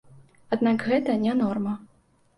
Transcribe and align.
Аднак 0.57 0.87
гэта 0.93 1.19
не 1.27 1.37
норма. 1.45 1.75